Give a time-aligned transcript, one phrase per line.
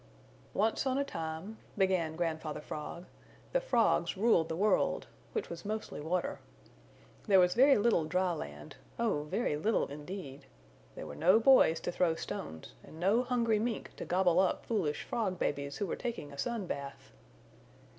[0.55, 3.05] "Once on a time," began Grandfather Frog,
[3.53, 6.39] "the Frogs ruled the world, which was mostly water.
[7.27, 10.47] There was very little dry land oh, very little indeed!
[10.95, 15.03] There were no boys to throw stones and no hungry Mink to gobble up foolish
[15.03, 17.11] Frog babies who were taking a sun bath!"